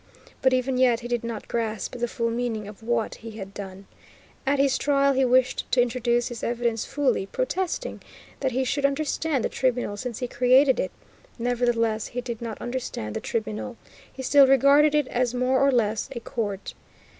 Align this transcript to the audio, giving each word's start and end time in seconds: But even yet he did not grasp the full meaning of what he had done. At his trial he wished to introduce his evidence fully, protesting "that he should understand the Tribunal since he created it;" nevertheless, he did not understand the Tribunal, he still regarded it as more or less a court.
But 0.41 0.51
even 0.51 0.79
yet 0.79 1.01
he 1.01 1.07
did 1.07 1.23
not 1.23 1.47
grasp 1.47 1.95
the 1.95 2.07
full 2.07 2.31
meaning 2.31 2.67
of 2.67 2.81
what 2.81 3.13
he 3.21 3.37
had 3.37 3.53
done. 3.53 3.85
At 4.47 4.57
his 4.57 4.79
trial 4.79 5.13
he 5.13 5.23
wished 5.25 5.71
to 5.73 5.79
introduce 5.79 6.29
his 6.29 6.41
evidence 6.41 6.85
fully, 6.85 7.27
protesting 7.27 8.01
"that 8.39 8.51
he 8.51 8.63
should 8.63 8.83
understand 8.83 9.43
the 9.45 9.49
Tribunal 9.49 9.97
since 9.97 10.17
he 10.17 10.27
created 10.27 10.79
it;" 10.79 10.89
nevertheless, 11.37 12.07
he 12.07 12.21
did 12.21 12.41
not 12.41 12.59
understand 12.59 13.15
the 13.15 13.21
Tribunal, 13.21 13.77
he 14.11 14.23
still 14.23 14.47
regarded 14.47 14.95
it 14.95 15.07
as 15.09 15.35
more 15.35 15.59
or 15.59 15.71
less 15.71 16.09
a 16.15 16.19
court. 16.19 16.73